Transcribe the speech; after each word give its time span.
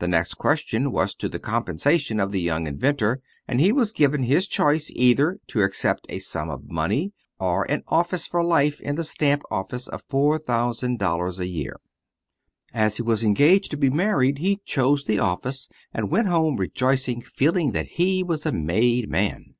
The 0.00 0.08
next 0.08 0.34
question 0.34 0.92
was 0.92 1.12
as 1.12 1.14
to 1.14 1.30
the 1.30 1.38
compensation 1.38 2.20
of 2.20 2.30
the 2.30 2.42
young 2.42 2.66
inventor, 2.66 3.22
and 3.48 3.58
he 3.58 3.72
was 3.72 3.90
given 3.90 4.24
his 4.24 4.46
choice 4.46 4.90
either 4.94 5.38
to 5.46 5.62
accept 5.62 6.04
a 6.10 6.18
sum 6.18 6.50
of 6.50 6.68
money 6.70 7.14
or 7.40 7.64
an 7.72 7.82
office 7.88 8.26
for 8.26 8.44
life 8.44 8.82
in 8.82 8.96
the 8.96 9.02
stamp 9.02 9.42
office 9.50 9.88
of 9.88 10.02
four 10.04 10.36
thousand 10.38 10.98
dollars 10.98 11.40
a 11.40 11.46
year. 11.46 11.80
As 12.74 12.98
he 12.98 13.02
was 13.02 13.24
engaged 13.24 13.70
to 13.70 13.78
be 13.78 13.88
married, 13.88 14.40
he 14.40 14.60
chose 14.62 15.06
the 15.06 15.18
office, 15.20 15.70
and 15.94 16.10
went 16.10 16.26
home 16.28 16.58
rejoicing, 16.58 17.22
feeling 17.22 17.72
that 17.72 17.92
he 17.92 18.22
was 18.22 18.44
a 18.44 18.52
made 18.52 19.08
man. 19.08 19.54